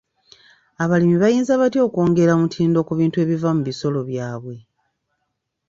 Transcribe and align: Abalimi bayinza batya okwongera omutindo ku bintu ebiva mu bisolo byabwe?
Abalimi 0.83 1.15
bayinza 1.23 1.53
batya 1.61 1.81
okwongera 1.87 2.31
omutindo 2.37 2.79
ku 2.87 2.93
bintu 2.99 3.17
ebiva 3.23 3.49
mu 3.55 3.61
bisolo 3.67 3.99
byabwe? 4.09 4.55